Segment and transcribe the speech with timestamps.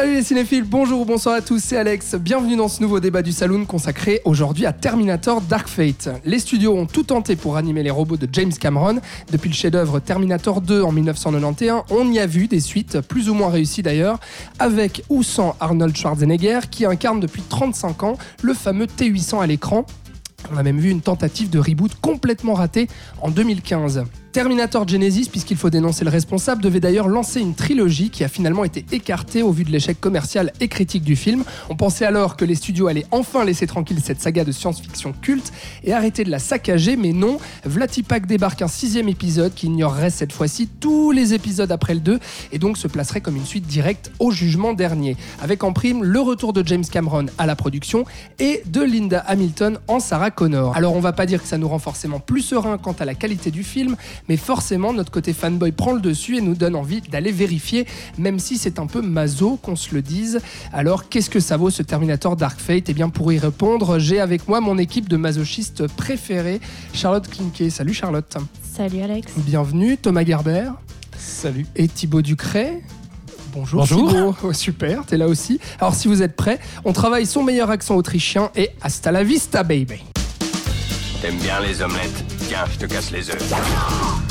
[0.00, 2.14] Salut les cinéphiles, bonjour ou bonsoir à tous, c'est Alex.
[2.14, 6.08] Bienvenue dans ce nouveau débat du Saloon consacré aujourd'hui à Terminator Dark Fate.
[6.24, 9.02] Les studios ont tout tenté pour animer les robots de James Cameron.
[9.30, 13.34] Depuis le chef-d'œuvre Terminator 2 en 1991, on y a vu des suites, plus ou
[13.34, 14.18] moins réussies d'ailleurs,
[14.58, 19.84] avec ou sans Arnold Schwarzenegger qui incarne depuis 35 ans le fameux T800 à l'écran.
[20.50, 22.88] On a même vu une tentative de reboot complètement ratée
[23.20, 24.04] en 2015.
[24.32, 28.62] Terminator Genesis, puisqu'il faut dénoncer le responsable, devait d'ailleurs lancer une trilogie qui a finalement
[28.62, 31.42] été écartée au vu de l'échec commercial et critique du film.
[31.68, 35.52] On pensait alors que les studios allaient enfin laisser tranquille cette saga de science-fiction culte
[35.82, 40.32] et arrêter de la saccager, mais non, Vlatipak débarque un sixième épisode qui ignorerait cette
[40.32, 42.20] fois-ci tous les épisodes après le 2
[42.52, 46.20] et donc se placerait comme une suite directe au jugement dernier, avec en prime le
[46.20, 48.04] retour de James Cameron à la production
[48.38, 50.76] et de Linda Hamilton en Sarah Connor.
[50.76, 53.16] Alors on va pas dire que ça nous rend forcément plus serein quant à la
[53.16, 53.96] qualité du film,
[54.28, 57.86] mais forcément notre côté fanboy prend le dessus et nous donne envie d'aller vérifier,
[58.18, 60.40] même si c'est un peu maso qu'on se le dise.
[60.72, 62.88] Alors qu'est-ce que ça vaut ce Terminator Dark Fate?
[62.88, 66.60] Eh bien pour y répondre, j'ai avec moi mon équipe de masochistes préférés,
[66.92, 67.70] Charlotte Klinke.
[67.70, 68.36] Salut Charlotte.
[68.72, 69.32] Salut Alex.
[69.36, 70.70] Bienvenue, Thomas Gerber.
[71.18, 71.66] Salut.
[71.76, 72.82] Et Thibaut Ducret.
[73.52, 74.08] Bonjour, Bonjour.
[74.08, 74.36] Thibaut.
[74.44, 75.58] Oh, super, t'es là aussi.
[75.80, 79.64] Alors si vous êtes prêts, on travaille son meilleur accent autrichien et hasta la vista
[79.64, 80.04] baby.
[81.20, 82.39] T'aimes bien les omelettes?
[82.50, 84.29] Tiens, je te casse les œufs.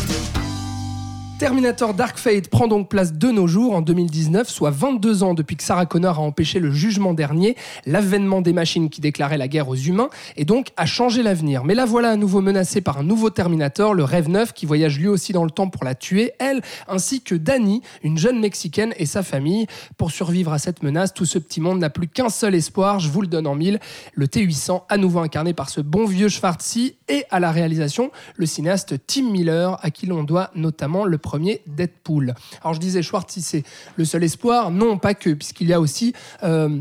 [1.39, 5.55] Terminator Dark Fate prend donc place de nos jours en 2019, soit 22 ans depuis
[5.55, 9.69] que Sarah Connor a empêché le jugement dernier, l'avènement des machines qui déclaraient la guerre
[9.69, 11.63] aux humains, et donc a changé l'avenir.
[11.63, 14.99] Mais là voilà à nouveau menacé par un nouveau Terminator, le Rêve Neuf, qui voyage
[14.99, 18.93] lui aussi dans le temps pour la tuer, elle, ainsi que Dani, une jeune Mexicaine
[18.97, 19.65] et sa famille.
[19.97, 23.07] Pour survivre à cette menace, tout ce petit monde n'a plus qu'un seul espoir, je
[23.09, 23.79] vous le donne en mille,
[24.13, 28.45] le T800, à nouveau incarné par ce bon vieux Schwarzy, et à la réalisation, le
[28.45, 31.28] cinéaste Tim Miller, à qui l'on doit notamment le premier
[31.67, 32.33] Deadpool.
[32.61, 33.63] Alors je disais, Schwarzy, c'est
[33.95, 34.71] le seul espoir.
[34.71, 36.13] Non, pas que, puisqu'il y a aussi...
[36.43, 36.79] euh,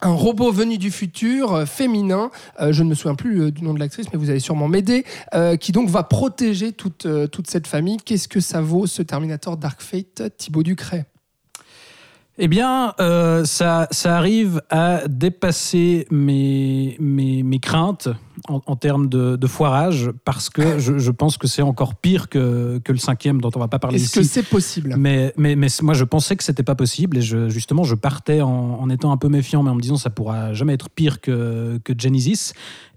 [0.00, 3.72] un robot venu du futur, euh, féminin, euh, je ne me souviens plus du nom
[3.72, 5.04] de l'actrice, mais vous allez sûrement m'aider,
[5.60, 7.96] qui donc va protéger toute, toute cette famille.
[8.04, 11.06] Qu'est-ce que ça vaut, ce Terminator Dark Fate, Thibaut Ducret?
[12.36, 12.94] Eh bien,
[13.44, 18.08] ça, ça arrive à dépasser mes, mes, mes craintes
[18.48, 22.28] en, en termes de, de foirage, parce que je, je pense que c'est encore pire
[22.28, 24.28] que, que le cinquième dont on va pas parler Est-ce que ici.
[24.28, 24.94] c'est possible?
[24.98, 28.42] Mais, mais, mais moi, je pensais que c'était pas possible et je, justement, je partais
[28.42, 31.20] en, en étant un peu méfiant, mais en me disant ça pourra jamais être pire
[31.20, 32.52] que, que Genesis.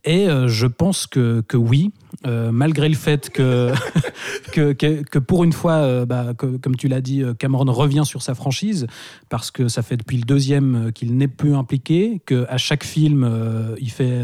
[0.06, 1.91] Et euh, je pense que, que oui,
[2.25, 3.74] euh, malgré le fait que,
[4.53, 8.03] que, que, que pour une fois, euh, bah, que- comme tu l'as dit, Cameron revient
[8.06, 8.88] sur sa franchise,
[9.28, 13.29] parce que ça fait depuis le deuxième qu'il n'est plus impliqué, qu'à chaque film,
[13.81, 14.19] il fait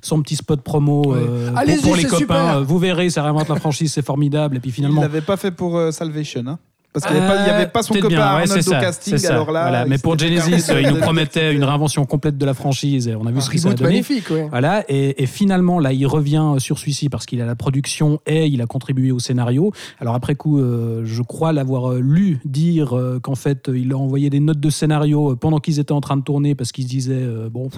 [0.00, 1.18] son petit spot promo Ouais.
[1.20, 1.50] euh,
[1.82, 2.16] pour- les copains.
[2.18, 2.64] super.
[2.64, 4.56] Vous verrez, ça réinvente la franchise, c'est formidable.
[4.56, 6.58] Et puis Il finalement, l'avait pas fait pour euh, Salvation, hein
[6.92, 8.80] Parce qu'il n'y avait, pas- avait son Euh, copain bien, ouais, Arnold c'est au ça,
[8.80, 9.62] casting, alors là.
[9.68, 13.08] Voilà, il Mais pour Genesis, permis il nous promettait une réinvention complète de la franchise
[13.08, 13.90] et on a vu Un ce que ça a reboot donné.
[13.96, 14.48] magnifique, ouais.
[14.50, 18.46] Voilà, et, et finalement, là, il revient sur celui-ci parce qu'il a la production et
[18.46, 19.72] il a contribué au scénario.
[20.00, 23.96] Alors, après coup, euh, je crois l'avoir euh, lu dire euh, qu'en fait, il a
[23.98, 26.88] envoyé des notes de scénario pendant qu'ils étaient en train de tourner parce qu'il se
[26.88, 27.68] disait, euh, bon,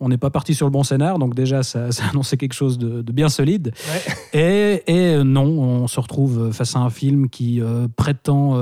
[0.00, 2.78] on n'est pas parti sur le bon scénar, donc déjà, ça, ça annonçait quelque chose
[2.78, 3.72] de, de bien solide.
[4.34, 7.60] Et, et, non, on se retrouve face à un film qui
[7.96, 8.56] prétend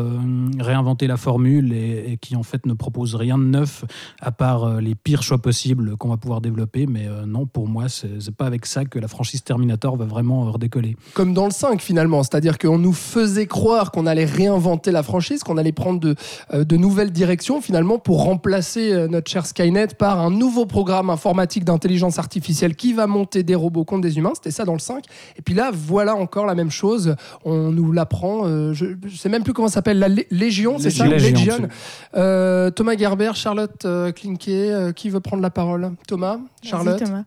[0.59, 3.85] réinventer la formule et, qui en fait ne propose rien de neuf
[4.21, 6.87] à part euh, les pires choix possibles qu'on va pouvoir développer.
[6.87, 10.47] Mais euh, non, pour moi, c'est pas avec ça que la franchise Terminator va vraiment
[10.47, 10.97] euh, redécoller.
[11.15, 15.43] Comme dans le 5 finalement, c'est-à-dire qu'on nous faisait croire qu'on allait réinventer la franchise,
[15.43, 16.15] qu'on allait prendre de,
[16.53, 21.11] euh, de nouvelles directions finalement pour remplacer euh, notre cher Skynet par un nouveau programme
[21.11, 24.79] informatique d'intelligence artificielle qui va monter des robots contre des humains, c'était ça dans le
[24.79, 25.05] 5.
[25.37, 29.43] Et puis là, voilà encore la même chose, on nous l'apprend, euh, je sais même
[29.43, 31.29] plus comment ça s'appelle, la Lé- Légion, c'est ça Légion.
[31.37, 31.69] Légion.
[32.17, 35.93] Euh, Thomas Gerber, Charlotte euh, Klinke, euh, qui veut prendre la parole?
[36.07, 36.99] Thomas Charlotte?
[37.03, 37.25] Thomas.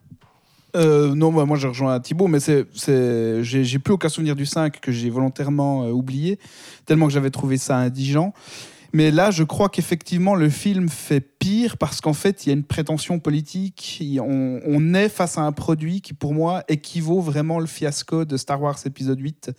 [0.76, 4.36] Euh, non, bah, moi je rejoins Thibaut, mais c'est, c'est, j'ai, j'ai plus aucun souvenir
[4.36, 6.38] du 5 que j'ai volontairement euh, oublié,
[6.84, 8.34] tellement que j'avais trouvé ça indigent.
[8.94, 12.54] Mais là, je crois qu'effectivement, le film fait pire parce qu'en fait, il y a
[12.54, 14.00] une prétention politique.
[14.18, 18.62] On est face à un produit qui, pour moi, équivaut vraiment le fiasco de Star
[18.62, 19.50] Wars épisode 8.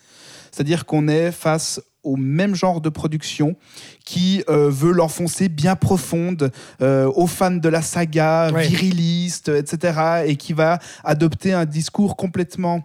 [0.51, 1.79] C'est-à-dire qu'on est face
[2.09, 3.55] au même genre de production
[4.05, 6.51] qui euh, veut l'enfoncer bien profonde
[6.81, 8.67] euh, aux fans de la saga, Ouais.
[8.67, 10.23] viriliste, etc.
[10.25, 12.83] et qui va adopter un discours complètement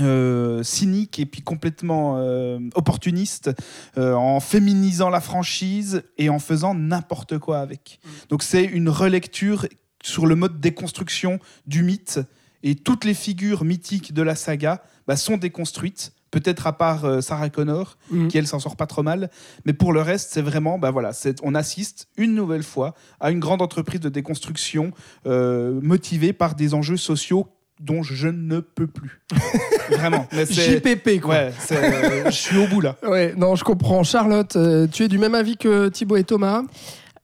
[0.00, 3.50] euh, cynique et puis complètement euh, opportuniste
[3.96, 7.98] euh, en féminisant la franchise et en faisant n'importe quoi avec.
[8.28, 9.66] Donc c'est une relecture
[10.02, 12.20] sur le mode déconstruction du mythe
[12.62, 16.12] et toutes les figures mythiques de la saga bah, sont déconstruites.
[16.36, 18.28] Peut-être à part euh, Sarah Connor, Mhm.
[18.28, 19.30] qui elle s'en sort pas trop mal,
[19.64, 21.12] mais pour le reste, c'est vraiment, bah voilà,
[21.42, 24.90] on assiste une nouvelle fois à une grande entreprise de déconstruction
[25.26, 27.46] euh, motivée par des enjeux sociaux
[27.80, 29.22] dont je ne peux plus.
[29.90, 30.26] Vraiment.
[30.32, 31.34] Mais JPP, quoi.
[31.36, 32.96] Ouais, euh, je suis au bout là.
[33.02, 34.02] Ouais, non, je comprends.
[34.02, 34.58] Charlotte,
[34.92, 36.62] tu es du même avis que Thibaut et Thomas?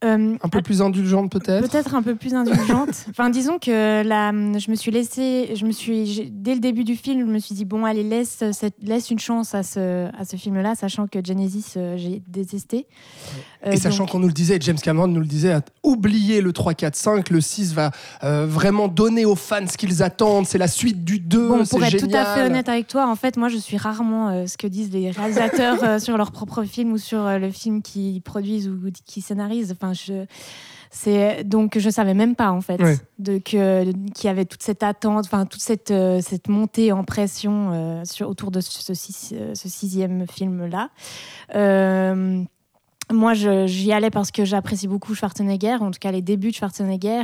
[0.05, 2.89] Euh, Un peu plus indulgente, peut-être Peut-être un peu plus indulgente.
[3.11, 6.97] enfin, disons que là, je me suis laissée, je me suis, dès le début du
[6.97, 10.25] film, je me suis dit bon, allez, laisse, cette- laisse une chance à ce, à
[10.25, 12.87] ce film-là, sachant que Genesis, euh, j'ai détesté.
[13.67, 16.75] Euh, Et sachant qu'on nous le disait, James Cameron nous le disait, oubliez le 3,
[16.75, 17.93] 4, 5, le 6 va
[18.25, 21.85] euh, vraiment donner aux fans ce qu'ils attendent, c'est la suite du 2, Bon, pour
[21.85, 22.09] être génial.
[22.11, 24.67] tout à fait honnête avec toi, en fait, moi, je suis rarement euh, ce que
[24.67, 28.69] disent les réalisateurs euh, sur leur propre film ou sur euh, le film qu'ils produisent
[28.69, 29.73] ou qui scénarisent.
[29.81, 30.27] Enfin, je.
[30.95, 32.99] C'est donc je savais même pas en fait Ouais.
[33.19, 37.03] de que qu'il y avait toute cette attente, enfin toute cette euh, cette montée en
[37.03, 40.91] pression euh, sur autour de ce, euh, ce sixième film là.
[41.55, 42.43] Euh,
[43.13, 47.23] moi, j'y allais parce que j'apprécie beaucoup Schwarzenegger, en tout cas les débuts de Schwarzenegger,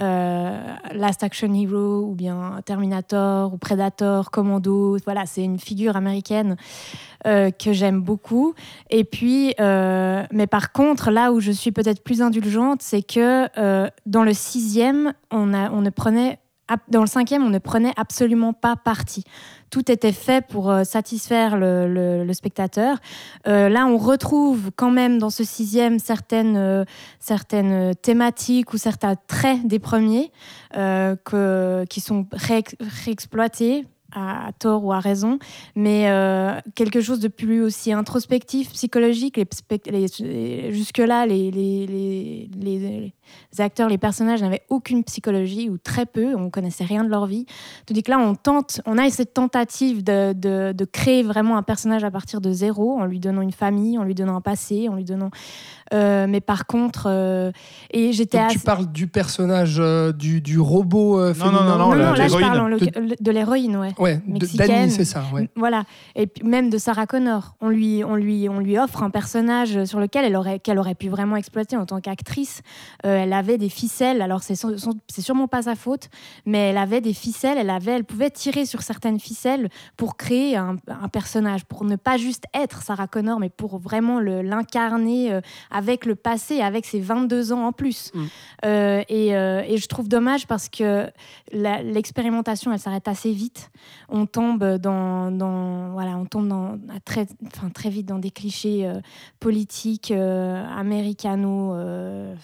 [0.00, 4.96] euh, Last Action Hero ou bien Terminator ou Predator, Commando.
[5.04, 6.56] Voilà, c'est une figure américaine
[7.26, 8.54] euh, que j'aime beaucoup.
[8.90, 13.48] Et puis, euh, mais par contre, là où je suis peut-être plus indulgente, c'est que
[14.06, 16.38] dans le sixième, on, ne prenait
[16.88, 19.24] dans le cinquième, on ne prenait absolument pas parti.
[19.70, 22.98] Tout était fait pour euh, satisfaire le, spectateur.
[23.46, 26.84] Euh, là, on retrouve quand même dans ce sixième certaines, euh,
[27.18, 30.32] certaines thématiques ou certains traits des premiers
[30.72, 33.84] qui sont réex- réexploités
[34.14, 35.38] à tort ou à raison,
[35.76, 39.36] mais euh, quelque chose de plus aussi introspectif, psychologique.
[39.36, 39.46] Les,
[40.20, 43.14] les- Jusque-là, les, les, les, les-
[43.52, 47.26] les acteurs, les personnages n'avaient aucune psychologie ou très peu, on connaissait rien de leur
[47.26, 47.46] vie.
[47.86, 51.62] Tandis que là, on tente, on a cette tentative de, de, de créer vraiment un
[51.62, 54.88] personnage à partir de zéro, en lui donnant une famille, en lui donnant un passé,
[54.88, 55.30] en lui donnant.
[55.94, 57.50] euh, mais par contre, euh,
[57.92, 61.64] et j'étais assez- tu parles du personnage euh, du, du robot euh, Non, non, non,
[61.64, 62.78] non, non, la- non, là je parle
[63.20, 63.92] de l'héroïne, ouais.
[64.00, 64.90] Ouais, Mexicaine.
[64.90, 65.48] C'est ça, ouais.
[65.56, 65.84] Voilà.
[66.16, 67.54] Et même de Sarah Connor.
[67.60, 70.94] On lui, on lui, on lui offre un personnage sur lequel elle aurait, qu'elle aurait
[70.94, 72.62] pu vraiment exploiter en tant qu'actrice.
[73.04, 74.22] Euh, elle avait des ficelles.
[74.22, 76.08] Alors c'est, c'est sûrement pas sa faute,
[76.46, 77.58] mais elle avait des ficelles.
[77.58, 81.96] Elle avait, elle pouvait tirer sur certaines ficelles pour créer un, un personnage, pour ne
[81.96, 86.86] pas juste être Sarah Connor, mais pour vraiment le, l'incarner euh, avec le passé, avec
[86.86, 88.10] ses 22 ans en plus.
[88.14, 88.24] Mm.
[88.64, 91.06] Euh, et, euh, et je trouve dommage parce que
[91.52, 93.70] la- l'expérimentation, elle s'arrête assez vite
[94.08, 98.86] on tombe dans, dans- voilà, on tombe dans, très, enfin, très vite dans des clichés
[98.86, 99.00] euh,
[99.40, 101.74] politiques euh, américano.
[101.74, 102.34] euh,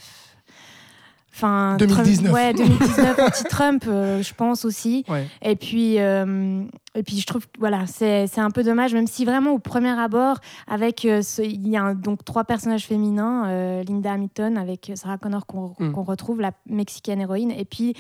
[1.39, 2.33] Enfin, 2019.
[2.33, 5.05] Trump- ouais, 2019, anti-Trump, euh, je pense aussi.
[5.07, 5.27] Ouais.
[5.43, 6.63] Et puis, euh,
[6.95, 9.91] et puis je trouve que voilà, c'est un peu dommage, même si vraiment au premier
[9.91, 14.91] abord, avec euh, ce- il y a un- donc trois personnages féminins, Linda Hamilton avec
[14.95, 15.93] Sarah Connor qu'on Mm.
[15.93, 17.93] qu'on retrouve, la mexicaine héroïne, et puis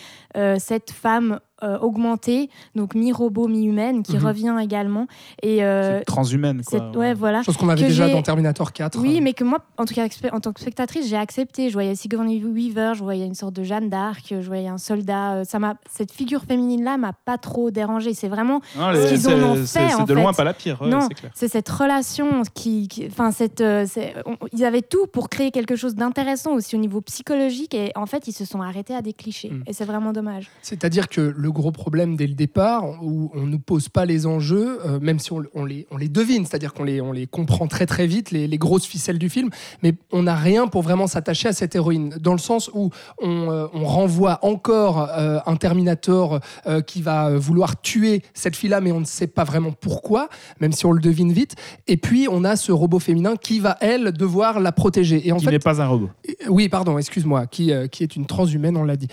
[0.58, 4.25] cette femme euh, augmentée, donc mi-robot, mi-humaine, qui Mhm.
[4.26, 5.06] revient également.
[5.43, 6.91] Et euh, C'est transhumaine, quoi.
[6.97, 7.43] ouais, voilà.
[7.43, 8.98] Chose qu'on avait Que déjà dans Terminator 4.
[9.01, 11.69] Oui, mais que moi, en tout cas, en tant que spectatrice, j'ai accepté.
[11.69, 15.34] Je voyais Sigourney Weaver, je voyais une sorte de Jeanne d'Arc, je voyais un soldat.
[15.36, 18.13] euh, Ça m'a, cette figure féminine-là m'a pas trop dérangée.
[18.15, 20.36] C'est vraiment, Non, Ce les- qu'ils en ont fait, c'est de loin fait.
[20.39, 21.01] pas la pire, ouais, Non.
[21.08, 21.31] c'est clair.
[21.34, 25.51] c'est cette relation qui, qui- enfin cette, euh, c'est- on- ils avaient tout pour créer
[25.51, 29.03] quelque chose d'intéressant aussi au niveau psychologique et en fait ils se sont arrêtés à
[29.03, 29.63] des clichés Mm.
[29.67, 30.51] et c'est vraiment dommage.
[30.63, 34.26] C'est-à-dire que le gros problème dès le départ, où on ne nous pose pas les
[34.26, 37.26] enjeux, euh, même si on, on les, on les devine, c'est-à-dire qu'on les, on les
[37.26, 39.50] comprend très très vite, les, les grosses ficelles du film,
[39.82, 43.50] mais on n'a rien pour vraiment s'attacher à cette héroïne, dans le sens où on,
[43.50, 46.41] euh, on renvoie encore euh, un Terminator
[46.86, 50.29] qui va vouloir tuer cette fille-là, mais on ne sait pas vraiment pourquoi,
[50.60, 51.55] même si on le devine vite,
[51.86, 55.26] et puis on a ce robot féminin qui va, elle, devoir la protéger.
[55.26, 56.10] Et en Qui n'est pas un robot.
[56.48, 59.08] oui, pardon, excuse-moi, qui, qui est une transhumaine, on l'a dit.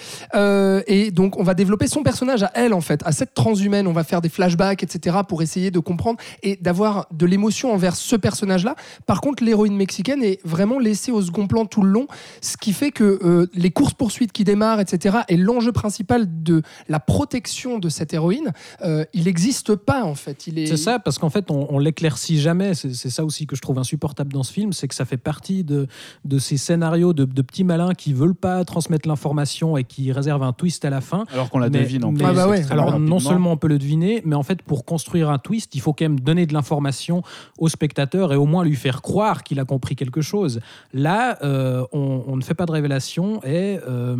[0.87, 3.87] Et donc, on va développer son personnage à elle, en fait, à cette transhumaine.
[3.87, 7.95] On va faire des flashbacks, etc., pour essayer de comprendre et d'avoir de l'émotion envers
[7.95, 8.75] ce personnage-là.
[9.05, 12.07] Par contre, l'héroïne mexicaine est vraiment laissée au second plan tout le long,
[12.41, 16.99] ce qui fait que euh, les courses-poursuites qui démarrent, etc., et l'enjeu principal de la
[16.99, 20.47] protection de cette héroïne, euh, il n'existe pas, en fait.
[20.47, 20.65] Il est...
[20.67, 22.73] C'est ça, parce qu'en fait, on, on l'éclaircit jamais.
[22.73, 25.17] C'est c'est ça aussi que je trouve insupportable dans ce film, c'est que ça fait
[25.17, 25.87] partie de,
[26.23, 30.43] de ces scénarios de, de petits malins qui veulent pas transmettre l'information et qui réservent
[30.43, 31.25] un twist à la fin.
[31.33, 32.61] Alors qu'on la mais, devine en Mais- Ah bah ouais.
[32.71, 33.07] Alors rapidement.
[33.09, 35.93] non seulement on peut le deviner, mais en fait pour construire un twist, il faut
[35.93, 37.21] quand même donner de l'information
[37.57, 40.59] au spectateur et au moins lui faire croire qu'il a compris quelque chose.
[40.93, 44.15] Là, euh, on, on ne fait pas de révélation et euh,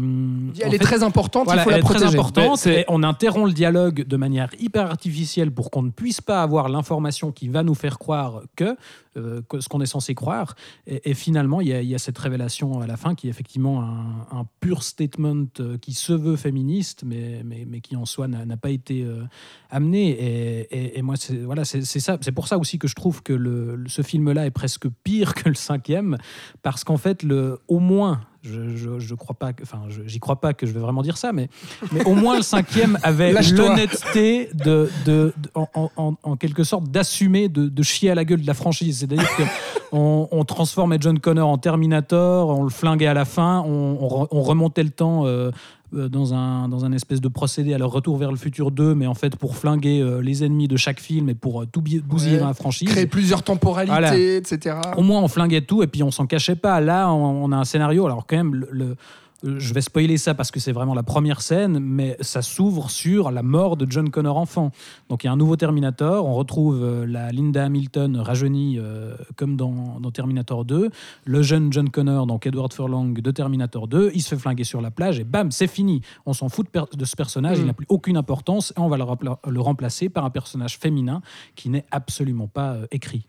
[0.61, 2.17] Elle est fait, très importante, voilà, il faut elle la est très protéger.
[2.19, 6.41] importante et on interrompt le dialogue de manière hyper artificielle pour qu'on ne puisse pas
[6.41, 8.75] avoir l'information qui va nous faire croire que,
[9.17, 10.55] euh, que ce qu'on est censé croire.
[10.87, 13.27] Et, et finalement, il y, a, il y a cette révélation à la fin qui
[13.27, 15.45] est effectivement un, un pur statement
[15.81, 19.21] qui se veut féministe, mais, mais, mais qui en soi n'a pas été euh,
[19.69, 20.09] amené.
[20.09, 22.17] Et, et- et moi, c'est voilà, c'est c'est ça.
[22.21, 25.49] C'est pour ça aussi que je trouve que le, ce film-là est presque pire que
[25.49, 26.17] le cinquième,
[26.63, 30.19] parce qu'en fait, le, au moins, je, je, je crois pas, que- enfin, je- j'y
[30.19, 31.47] crois pas que je vais vraiment dire ça, mais,
[31.91, 33.31] mais au moins le cinquième avait
[33.67, 38.15] l'honnêteté de, de, de- en, en- en- en quelque sorte d'assumer de, de chier à
[38.15, 38.99] la gueule de la franchise.
[38.99, 39.43] C'est-à-dire que
[39.93, 44.07] on, on transformait John Connor en Terminator, on le flinguait à la fin, on, on
[44.07, 45.25] re- on remontait le temps.
[45.25, 45.51] euh,
[45.95, 48.95] euh, dans un, dans un espèce de procédé à leur retour vers le futur 2,
[48.95, 51.81] mais en fait pour flinguer euh, les ennemis de chaque film et pour euh, tout
[51.83, 52.39] bousiller Ouais.
[52.41, 52.89] dans la franchise.
[52.89, 54.17] Créer plusieurs temporalités, Voilà.
[54.17, 54.75] etc.
[54.97, 56.79] Au moins, on flinguait tout et puis on s'en cachait pas.
[56.81, 58.07] Là, on, a un scénario.
[58.07, 58.95] Alors, quand même, le, le-
[59.43, 63.31] je vais spoiler ça parce que c'est vraiment la première scène, mais ça s'ouvre sur
[63.31, 64.71] la mort de John Connor enfant.
[65.09, 66.25] Donc, il y a un nouveau Terminator.
[66.25, 70.89] On retrouve euh, la Linda Hamilton rajeunie euh, comme dans, dans Terminator 2.
[71.25, 74.11] Le jeune John Connor, donc Edward Furlong de Terminator 2.
[74.13, 76.01] Il se fait flinguer sur la plage et bam, c'est fini.
[76.25, 77.57] On s'en fout de, ce personnage.
[77.57, 77.67] Il Mm.
[77.67, 81.21] n'a plus aucune importance et on va le, remplacer par un personnage féminin
[81.55, 83.27] qui n'est absolument pas euh, écrit.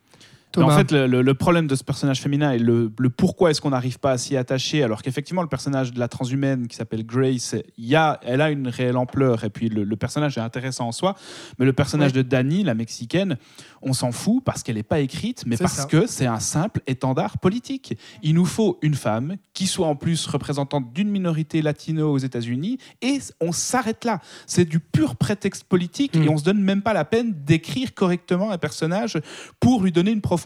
[0.57, 3.71] Mais en fait, le, problème de ce personnage féminin et le, le pourquoi est-ce qu'on
[3.71, 7.57] n'arrive pas à s'y attacher, alors qu'effectivement, le personnage de la transhumaine qui s'appelle Grace,
[7.77, 10.93] y a, elle a une réelle ampleur et puis le, le personnage est intéressant en
[10.93, 11.15] soi.
[11.59, 13.37] Mais le personnage de Dani, la mexicaine,
[13.83, 15.85] on s'en fout parce qu'elle n'est pas écrite, mais parce ça.
[15.85, 17.99] que c'est un simple étendard politique.
[18.23, 22.79] Il nous faut une femme qui soit en plus représentante d'une minorité latino aux États-Unis
[23.03, 24.21] et on s'arrête là.
[24.47, 26.23] C'est du pur prétexte politique Mm.
[26.25, 29.19] et on se donne même pas la peine d'écrire correctement un personnage
[29.61, 30.44] pour lui donner une profondeur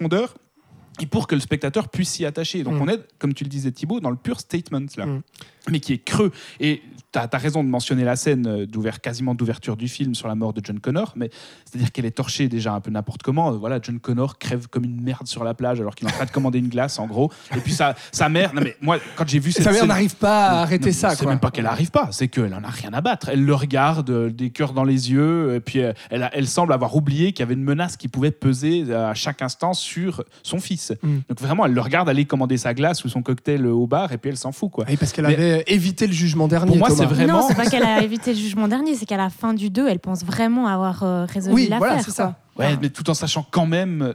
[1.01, 2.63] et pour que le spectateur puisse s'y attacher.
[2.65, 2.83] Donc Mm.
[2.83, 5.23] on est, comme tu le disais Thibaut, dans le pur statement là, Mm.
[5.71, 6.33] Mais qui est creux.
[6.61, 10.29] Et tu as, raison de mentionner la scène euh, d'ouvert, quasiment d'ouverture du film sur
[10.29, 11.31] la mort de John Connor, mais
[11.65, 13.49] c'est-à-dire qu'elle est torchée déjà un peu n'importe comment.
[13.49, 16.15] Euh, Voilà, John Connor crève comme une merde sur la plage alors qu'il est en
[16.15, 17.33] train de commander une glace en gros.
[17.57, 20.17] Et puis sa, sa mère, non mais moi quand j'ai vu cette Sa mère n'arrive
[20.17, 21.11] pas à arrêter non, ça.
[21.17, 23.31] C'est même pas qu'elle arrive pas, c'est qu'elle en a rien à battre.
[23.31, 25.79] Elle le regarde, euh, des cœurs dans les yeux, et puis
[26.11, 29.15] elle, a- elle semble avoir oublié qu'il y avait une menace qui pouvait peser à
[29.15, 30.93] chaque instant sur son fils.
[31.03, 31.17] Mm.
[31.29, 34.19] Donc vraiment, elle le regarde aller commander sa glace ou son cocktail au bar, et
[34.19, 34.85] puis elle s'en fout quoi.
[34.89, 36.69] Oui, parce qu'elle Mais- avait évité le jugement dernier.
[36.79, 39.17] Pour moi, c'est vraiment- Non, c'est pas qu'elle a évité le jugement dernier, c'est qu'à
[39.17, 41.79] la fin du 2, elle pense vraiment avoir euh, résolu Oui, l'affaire.
[41.79, 42.37] voilà, c'est ça.
[42.59, 44.15] Ouais, mais tout en sachant quand même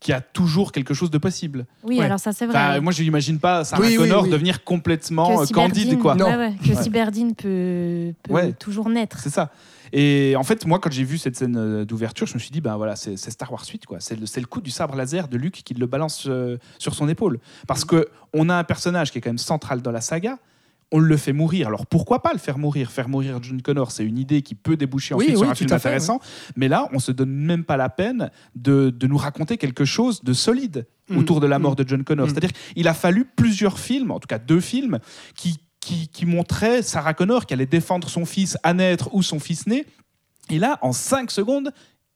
[0.00, 1.64] qu'il y a toujours quelque chose de possible.
[1.82, 2.04] Oui, Ouais.
[2.04, 2.54] alors ça c'est vrai.
[2.58, 4.30] Enfin, moi, je n'imagine pas Sarah Oui, Connor oui.
[4.30, 6.14] devenir complètement que euh, candide, quoi.
[6.14, 6.26] Non.
[6.26, 6.82] Ouais, ouais, que Ouais.
[6.82, 8.52] Cyberdine peut, peut Ouais.
[8.52, 9.18] toujours naître.
[9.20, 9.50] C'est ça.
[9.92, 12.60] Et en fait, moi, quand j'ai vu cette scène euh, d'ouverture, je me suis dit,
[12.60, 13.98] ben voilà, c'est Star Wars 8, quoi.
[14.00, 17.38] C'est le, coup du sabre laser de Luke qui le balance euh, sur son épaule.
[17.66, 20.38] Parce que on a un personnage qui est quand même central dans la saga.
[20.92, 21.66] On le fait mourir.
[21.66, 22.90] Alors pourquoi pas le faire mourir?
[22.92, 25.68] Faire mourir John Connor, c'est une idée qui peut déboucher ensuite oui, sur un film
[25.68, 26.20] fait, intéressant.
[26.54, 30.22] Mais là, on se donne même pas la peine de, de nous raconter quelque chose
[30.22, 31.18] de solide Mm.
[31.18, 31.62] autour de la Mm.
[31.62, 32.26] mort de John Connor.
[32.26, 32.30] Mm.
[32.30, 34.98] C'est-à-dire qu'il a fallu plusieurs films, en tout cas deux films,
[35.36, 39.38] qui, qui, qui montraient Sarah Connor qui allait défendre son fils à naître ou son
[39.38, 39.86] fils né.
[40.50, 41.70] Et là, en 5 secondes,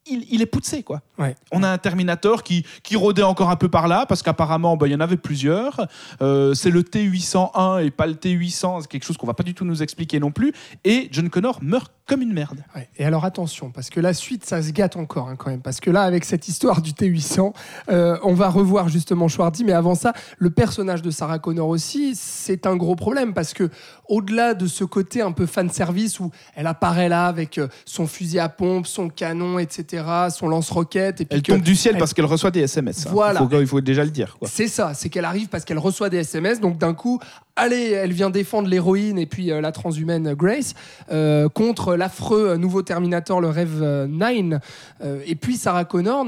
[0.06, 1.02] il, il est poussé, quoi.
[1.18, 1.36] Ouais.
[1.52, 4.88] On a un Terminator qui, qui rôdait encore un peu par là, parce qu'apparemment, bah,
[4.88, 5.86] il y en avait plusieurs.
[6.22, 9.54] Euh, c'est le T801 et pas le T800, c'est quelque chose qu'on va pas du
[9.54, 10.52] tout nous expliquer non plus.
[10.84, 12.62] Et John Connor meurt comme une merde.
[12.76, 12.88] Ouais.
[12.98, 15.60] Et alors attention, parce que la suite, ça se gâte encore hein, quand même.
[15.62, 17.52] Parce que là, avec cette histoire du T800,
[17.90, 19.64] euh, on va revoir justement Schwardy.
[19.64, 23.32] Mais avant ça, le personnage de Sarah Connor aussi, c'est un gros problème.
[23.32, 23.70] Parce que
[24.08, 28.06] au-delà de ce côté un peu fan service où elle apparaît là avec euh, son
[28.06, 31.94] fusil à pompe, son canon, etc., son lance-roquette, et puis Elle que- tombe du ciel
[31.94, 33.06] elle- parce qu'elle reçoit des SMS.
[33.06, 33.10] hein.
[33.12, 33.40] Voilà.
[33.42, 34.36] Il, faut, il faut déjà le dire.
[34.44, 37.20] C'est ça, c'est qu'elle arrive parce qu'elle reçoit des SMS, donc d'un coup,
[37.56, 40.74] allez, elle vient défendre l'héroïne et puis euh, la transhumaine Grace
[41.12, 44.60] euh, contre l'affreux euh, nouveau Terminator, le Rêve euh, 9.
[45.02, 46.26] Euh, et puis Sarah Connor,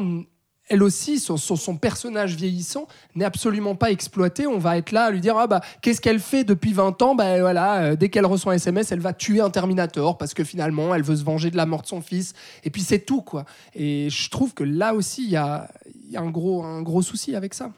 [0.69, 2.87] elle aussi, son, son- son personnage vieillissant
[3.17, 4.47] n'est absolument pas exploité.
[4.47, 7.15] On va être là à lui dire ah bah qu'est-ce qu'elle fait depuis 20 ans?
[7.15, 10.95] Bah voilà, dès qu'elle reçoit un SMS, elle va tuer un Terminator parce que finalement
[10.95, 12.33] elle veut se venger de la mort de son fils.
[12.65, 13.45] Et puis c'est tout quoi.
[13.75, 15.69] Et je trouve que là aussi il y a,
[16.09, 17.71] y a un gros un gros souci avec ça.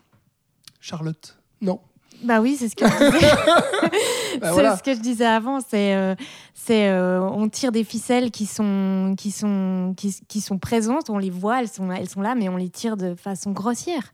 [0.80, 1.80] Charlotte, non.
[2.22, 3.26] Bah oui, c'est ce que je disais.
[4.40, 4.76] Bah c'est voilà.
[4.76, 5.60] ce que je disais avant.
[5.60, 6.14] C'est, euh,
[6.54, 11.08] c'est, euh, on tire des ficelles qui sont, qui sont, qui, qui sont présentes.
[11.10, 14.10] On les voit, elles sont, elles sont là, mais on les tire de façon grossière.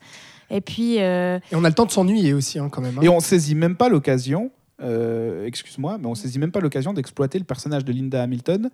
[0.50, 2.98] Et puis, euh, Et on a le temps de s'ennuyer aussi hein, quand même.
[2.98, 3.02] hein.
[3.02, 4.50] Et on saisit même pas l'occasion
[4.82, 8.70] euh, excuse-moi, mais on saisit même pas l'occasion d'exploiter le personnage de Linda Hamilton,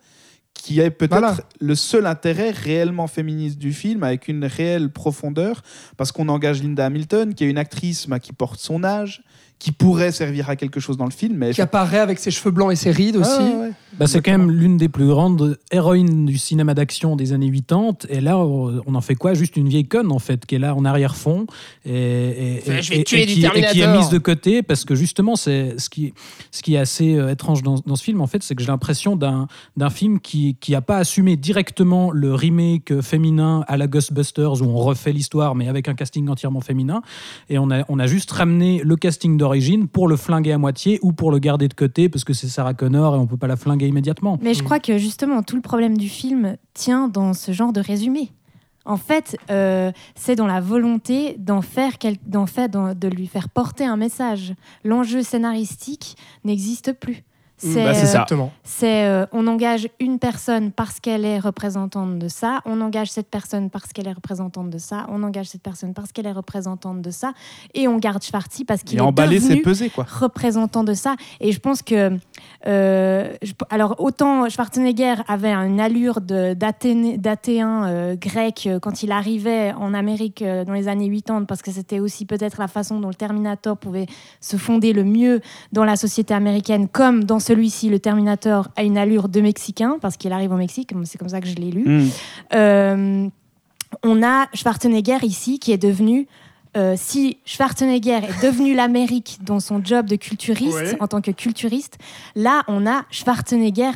[0.63, 1.37] qui est peut-être Voilà.
[1.61, 5.63] le seul intérêt réellement féministe du film, avec une réelle profondeur,
[5.97, 9.23] parce qu'on engage Linda Hamilton, qui est une actrice bah, qui porte son âge,
[9.59, 12.51] qui pourrait servir à quelque chose dans le film, mais Qui apparaît avec ses cheveux
[12.51, 13.31] blancs et ses rides aussi.
[13.39, 13.73] Ah, ouais, ouais.
[13.99, 18.07] Bah, c'est quand même l'une des plus grandes héroïnes du cinéma d'action des années 80.
[18.11, 19.33] Et là, on en fait quoi?
[19.33, 21.47] Juste une vieille conne, en fait, qui est là en arrière-fond.
[21.87, 24.85] Et, je vais et- tuer et du qui, et qui est mise de côté parce
[24.85, 26.13] que justement, c'est ce qui,
[26.51, 28.69] ce qui est assez euh, étrange dans, dans ce film, en fait, c'est que j'ai
[28.69, 29.49] l'impression d'un
[29.79, 34.67] d'un film qui qui a pas assumé directement le remake féminin à la Ghostbusters où
[34.67, 37.01] on refait l'histoire, mais avec un casting entièrement féminin.
[37.49, 40.99] Et on a, on a juste ramené le casting d'origine pour le flinguer à moitié
[41.03, 43.47] ou pour le garder de côté parce que c'est Sarah Connor et on peut pas
[43.47, 44.39] la flinguer immédiatement.
[44.43, 47.81] Mais je crois que justement, tout le problème du film tient dans ce genre de
[47.81, 48.33] résumé.
[48.85, 53.49] En fait, euh, c'est dans la volonté d'en faire, quel- d'en faire de lui faire
[53.49, 54.55] porter un message.
[54.85, 57.23] L'enjeu scénaristique n'existe plus.
[57.59, 58.03] C'est, Bah, c'est euh.
[58.03, 58.53] Exactement.
[58.65, 63.29] c'est, euh, on engage une personne parce qu'elle est représentante de ça, on engage cette
[63.31, 67.01] personne parce qu'elle est représentante de ça, on engage cette personne parce qu'elle est représentante
[67.01, 67.33] de ça,
[67.73, 70.05] et on garde Schwarty parce qu'il Et est devenu peser, quoi.
[70.09, 71.17] représentant de ça.
[71.41, 72.19] Et je pense que.
[72.67, 79.95] euh, je- alors, autant Schwarzenegger avait une allure d'Athéen euh, grec quand il arrivait en
[79.95, 83.15] Amérique euh, dans les années 80, parce que c'était aussi peut-être la façon dont le
[83.15, 84.07] Terminator pouvait
[84.41, 85.41] se fonder le mieux
[85.73, 90.17] dans la société américaine, comme dans celui-ci, le Terminator a une allure de Mexicain, parce
[90.17, 91.85] qu'il arrive au Mexique, c'est comme ça que je l'ai lu.
[91.87, 92.09] Mm.
[92.55, 93.29] Euh,
[94.03, 96.27] on a Schwarzenegger ici qui est devenu.
[96.77, 100.97] euh, si Schwarzenegger est devenu l'Amérique dans son job de culturiste, Ouais.
[101.01, 101.97] en tant que culturiste,
[102.35, 103.93] là, on a Schwarzenegger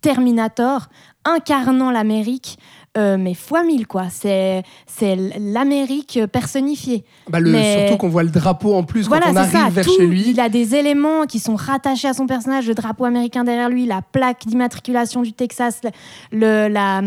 [0.00, 0.88] Terminator
[1.26, 2.58] incarnant l'Amérique,
[2.96, 4.04] euh, mais fois mille, quoi.
[4.10, 7.04] C'est c'est l'Amérique personnifiée.
[7.28, 9.68] Bah, le, Mais- Surtout qu'on voit le drapeau en plus Voilà, quand on arrive ça.
[9.70, 10.24] vers Tout, chez lui.
[10.28, 13.86] Il a des éléments qui sont rattachés à son personnage, le drapeau américain derrière lui,
[13.86, 15.80] la plaque d'immatriculation du Texas,
[16.32, 17.02] le, la,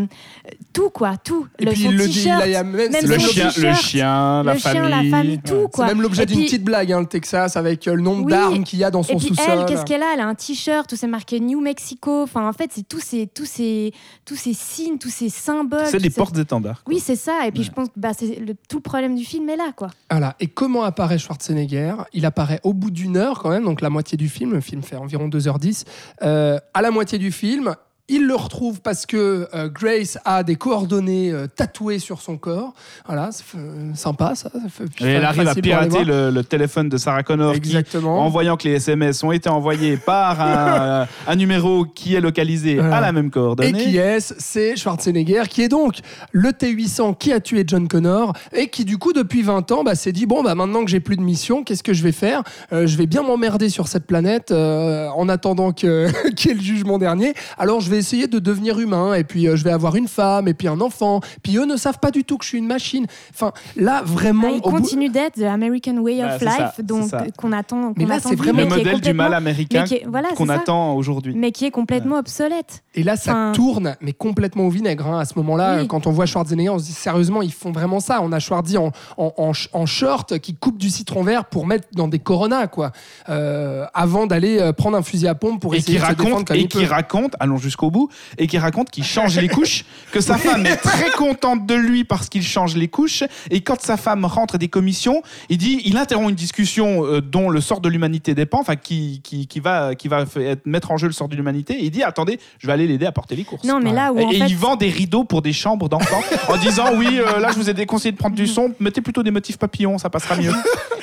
[0.73, 1.47] tout quoi, tout.
[1.59, 4.43] Et le, puis son il le dit, t-shirt, il a même, Le chien, le chien,
[4.43, 4.89] la le chien, famille.
[5.11, 5.85] la famille, tout c'est quoi.
[5.87, 8.31] même l'objet Et d'une petite blague, hein, le Texas, avec euh, le nombre Oui.
[8.31, 9.45] d'armes qu'il y a dans son Et puis sous-sol.
[9.49, 10.07] elle, qu'est-ce qu'elle a?
[10.13, 12.23] Elle a un t-shirt où c'est marqué New Mexico.
[12.23, 13.93] Enfin, en fait, c'est tous ces, tous ces,
[14.25, 15.76] tous ces signes, tous ces symboles.
[15.85, 16.83] C'est des portes-étendards.
[16.83, 16.93] quoi.
[16.93, 17.47] Oui, c'est ça.
[17.47, 19.71] Et puis je pense que bah, c'est le, tout le problème du film est là,
[19.75, 19.89] quoi.
[20.09, 20.35] Voilà.
[20.39, 21.95] Et comment apparaît Schwarzenegger?
[22.13, 24.53] Il apparaît au bout d'une heure quand même, donc la moitié du film.
[24.53, 25.85] Le film fait environ 2h10.
[26.23, 27.75] Euh, à la moitié du film,
[28.09, 32.73] il le retrouve parce que euh, Grace a des coordonnées euh, tatouées sur son corps.
[33.05, 34.49] Voilà, c'est euh, sympa ça.
[34.49, 38.29] ça fait- Et elle arrive à pirater le, le téléphone de Sarah Connor qui, en
[38.29, 42.97] voyant que les SMS ont été envoyés par un, un numéro qui est localisé Voilà.
[42.97, 43.83] à la même Et coordonnée.
[43.83, 45.95] qui est-ce C'est Schwarzenegger, qui est donc
[46.31, 49.95] le T-800 qui a tué John Connor et qui, du coup, depuis 20 ans, bah,
[49.95, 52.43] s'est dit bon, bah, maintenant que j'ai plus de mission, qu'est-ce que je vais faire?
[52.71, 57.33] Je vais bien m'emmerder sur cette planète en attendant qu'il y ait le jugement dernier.
[57.57, 60.47] Alors, je vais essayer de devenir humain et puis euh, je vais avoir une femme
[60.47, 61.19] et puis un enfant.
[61.43, 63.05] Puis eux ne savent pas du tout que je suis une machine.
[63.33, 64.47] Enfin, là, vraiment.
[64.47, 67.23] Ah, il au bout- continue d'être The American Way Bah, of ça, Life, donc ça.
[67.37, 67.93] qu'on attend.
[67.97, 70.93] Mais qu'on là, c'est vraiment le mais modèle du mal américain mais voilà, qu'on attend
[70.95, 71.33] aujourd'hui.
[71.35, 72.83] mais qui est complètement obsolète.
[72.95, 75.07] Et là, ça Enfin- tourne, mais complètement au vinaigre.
[75.07, 75.19] hein.
[75.19, 75.87] À ce moment-là, Oui.
[75.87, 78.19] quand on voit Schwarzenegger, on se dit sérieusement, ils font vraiment ça.
[78.21, 81.87] On a Schwarzy en, en, en, en short qui coupe du citron vert pour mettre
[81.93, 82.91] dans des Corona, quoi.
[83.29, 86.13] Euh, avant d'aller euh, prendre un fusil à pompe pour et essayer qui de se
[86.13, 86.91] défendre raconte comme et il qui peut.
[86.91, 90.77] raconte allons jusqu'au bout et qui raconte qu'il change les couches que sa femme est
[90.77, 93.23] très contente de lui parce qu'il change les couches.
[93.51, 97.49] Et quand sa femme rentre des commissions il dit il interrompt une discussion euh, dont
[97.49, 100.97] le sort de l'humanité dépend enfin qui, qui, qui va qui va être- mettre en
[100.97, 101.73] jeu le sort de l'humanité.
[101.75, 103.63] Et il dit attendez je vais aller l'aider à porter les courses.
[103.63, 105.89] Non, mais là où et, en et fait, il vend des rideaux pour des chambres
[105.89, 109.01] d'enfants en disant oui euh, là je vous ai déconseillé de prendre du son mettez
[109.01, 110.51] plutôt des motifs papillons ça passera mieux.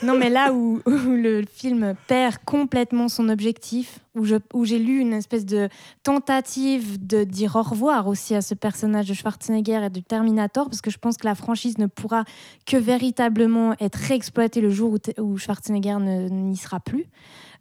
[0.03, 5.12] Non, mais là où, où le film perd complètement son objectif, où j'ai lu une
[5.12, 5.68] espèce de
[6.03, 10.81] tentative de dire au revoir aussi à ce personnage de Schwarzenegger et du Terminator, parce
[10.81, 12.24] que je pense que la franchise ne pourra
[12.66, 17.07] que véritablement être réexploitée le jour où, Schwarzenegger ne- n'y sera plus.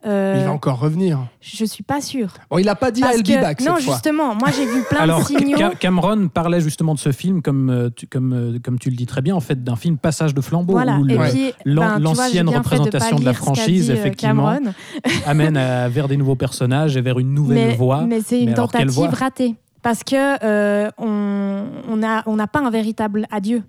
[0.06, 1.20] Euh, Il va encore revenir.
[1.40, 2.34] je suis pas sûre.
[2.50, 3.94] Bon, il n'a pas dit Parce I'll be back cette non, fois.
[3.94, 5.58] justement, moi j'ai vu plein Alors, de signaux.
[5.58, 8.98] Ca- Cameron parlait justement de ce film, comme, euh, tu, comme, euh, comme tu le
[8.98, 10.98] dis très bien, en fait, d'un film passage de flambeau, Voilà.
[10.98, 11.18] où ben,
[11.66, 14.74] l'ancienne de représentation de la franchise, effectivement, Cameron.
[15.26, 18.02] amène à- vers des nouveaux personnages et vers une nouvelle mais, voie.
[18.02, 19.56] mais c'est une Mais tentative ratée.
[19.82, 23.64] Parce que euh, on on n'a on n'a pas un véritable adieu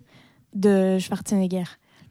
[0.55, 1.65] de Schwarzenegger.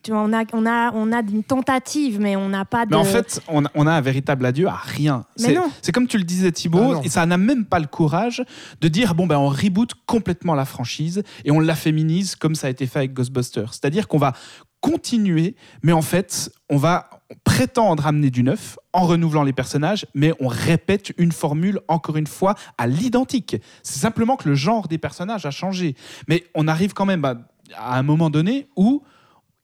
[0.03, 2.91] Tu vois, on a, on a, on a une tentative, mais on n'a pas de.
[2.91, 5.25] Mais en fait, on a, on a un véritable adieu à rien.
[5.39, 5.71] Mais C'est non.
[5.81, 8.43] c'est comme tu le disais Thibaut, et ça n'a même pas le courage
[8.81, 12.67] de dire bon ben on reboot complètement la franchise et on la féminise comme ça
[12.67, 13.73] a été fait avec Ghostbusters.
[13.73, 14.33] C'est-à-dire qu'on va
[14.81, 17.09] continuer, mais en fait on va
[17.43, 22.27] prétendent ramener du neuf en renouvelant les personnages, mais on répète une formule encore une
[22.27, 23.55] fois à l'identique.
[23.81, 25.95] C'est simplement que le genre des personnages a changé.
[26.27, 27.37] Mais on arrive quand même bah,
[27.77, 29.03] à un moment donné où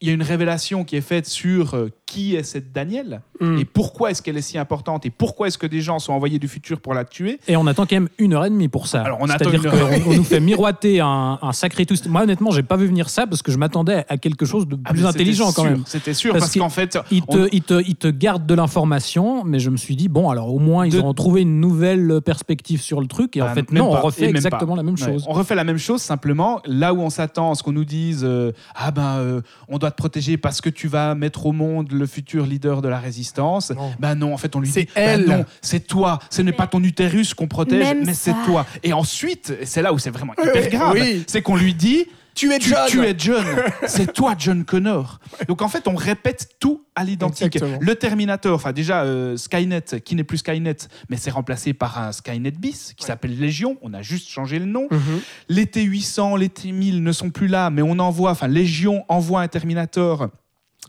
[0.00, 3.58] il y a une révélation qui est faite sur euh, qui est cette Danielle Mm.
[3.58, 6.38] et pourquoi est-ce qu'elle est si importante et pourquoi est-ce que des gens sont envoyés
[6.38, 7.40] du futur pour la tuer.
[7.48, 9.00] Et on attend quand même une heure et demie pour ça.
[9.00, 11.86] Alors, on attend C'est-à-dire une heure et qu'on on nous fait miroiter un, un sacré
[11.86, 12.06] twist.
[12.06, 14.76] Moi, honnêtement, j'ai pas vu venir ça parce que je m'attendais à quelque chose de
[14.84, 15.82] Ah, plus intelligent quand sûr, même.
[15.86, 19.44] C'était sûr Parce qu'en fait, Il on- te, il, te, il te garde de l'information,
[19.44, 22.20] mais je me suis dit, bon, alors au moins, ils De- auront trouvé une nouvelle
[22.22, 23.36] perspective sur le truc.
[23.36, 24.76] Et en Bah, fait, non, pas, on refait exactement pas.
[24.76, 25.24] la même Ouais, chose.
[25.28, 28.22] On refait la même chose simplement là où on s'attend à ce qu'on nous dise
[28.24, 31.92] euh, ah ben euh, on doit te protéger parce que tu vas mettre au monde
[32.00, 33.70] le futur leader de la résistance.
[33.70, 33.92] Non.
[34.00, 35.26] Ben non, en fait on lui C'est dit bah elle.
[35.26, 38.66] non, c'est toi, ce n'est pas ton utérus qu'on protège, Même mais c'est toi.
[38.82, 41.24] Et ensuite, c'est là où c'est vraiment hyper Oui, grave, oui.
[41.28, 42.78] c'est qu'on lui dit Tu es tu, John.
[42.88, 43.44] tu es John,
[43.86, 45.20] c'est toi John Connor.
[45.48, 47.58] Donc en fait, on répète tout à l'identique.
[47.80, 50.76] Le Terminator, enfin déjà euh, Skynet, qui n'est plus Skynet,
[51.08, 53.76] mais c'est remplacé par un Skynet bis qui s'appelle Légion.
[53.82, 54.86] On a juste changé le nom.
[54.90, 55.20] Mhm.
[55.48, 59.48] Les T800, les T1000 ne sont plus là, mais on envoie, enfin Légion envoie un
[59.48, 60.28] Terminator